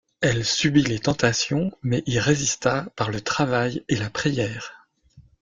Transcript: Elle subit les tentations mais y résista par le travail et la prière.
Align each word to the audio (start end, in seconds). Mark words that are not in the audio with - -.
Elle 0.21 0.43
subit 0.45 0.81
les 0.81 0.97
tentations 0.97 1.69
mais 1.83 2.01
y 2.07 2.17
résista 2.17 2.87
par 2.95 3.11
le 3.11 3.21
travail 3.21 3.85
et 3.87 3.95
la 3.97 4.09
prière. 4.09 4.87